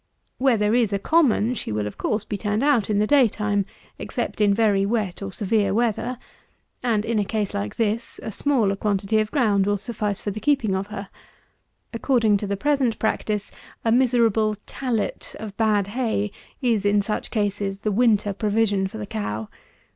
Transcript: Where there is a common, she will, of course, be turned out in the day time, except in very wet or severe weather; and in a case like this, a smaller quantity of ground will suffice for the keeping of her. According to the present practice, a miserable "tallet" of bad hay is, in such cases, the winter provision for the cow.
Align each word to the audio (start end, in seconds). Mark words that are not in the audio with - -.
Where 0.39 0.57
there 0.57 0.73
is 0.73 0.91
a 0.91 0.97
common, 0.97 1.53
she 1.53 1.71
will, 1.71 1.85
of 1.85 1.95
course, 1.99 2.25
be 2.25 2.35
turned 2.35 2.63
out 2.63 2.89
in 2.89 2.97
the 2.97 3.05
day 3.05 3.27
time, 3.27 3.67
except 3.99 4.41
in 4.41 4.51
very 4.51 4.83
wet 4.83 5.21
or 5.21 5.31
severe 5.31 5.75
weather; 5.75 6.17
and 6.81 7.05
in 7.05 7.19
a 7.19 7.23
case 7.23 7.53
like 7.53 7.75
this, 7.75 8.19
a 8.23 8.31
smaller 8.31 8.75
quantity 8.75 9.19
of 9.19 9.29
ground 9.29 9.67
will 9.67 9.77
suffice 9.77 10.19
for 10.19 10.31
the 10.31 10.39
keeping 10.39 10.73
of 10.73 10.87
her. 10.87 11.09
According 11.93 12.37
to 12.37 12.47
the 12.47 12.57
present 12.57 12.97
practice, 12.97 13.51
a 13.85 13.91
miserable 13.91 14.55
"tallet" 14.65 15.35
of 15.39 15.55
bad 15.55 15.85
hay 15.85 16.31
is, 16.63 16.83
in 16.83 17.03
such 17.03 17.29
cases, 17.29 17.81
the 17.81 17.91
winter 17.91 18.33
provision 18.33 18.87
for 18.87 18.97
the 18.97 19.05
cow. 19.05 19.49